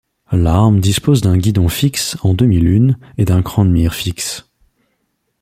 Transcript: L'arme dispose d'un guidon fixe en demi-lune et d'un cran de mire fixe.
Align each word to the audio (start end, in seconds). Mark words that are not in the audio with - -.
L'arme 0.31 0.79
dispose 0.79 1.21
d'un 1.21 1.37
guidon 1.37 1.69
fixe 1.69 2.17
en 2.23 2.33
demi-lune 2.33 2.97
et 3.19 3.25
d'un 3.25 3.43
cran 3.43 3.65
de 3.65 3.69
mire 3.69 3.93
fixe. 3.93 4.49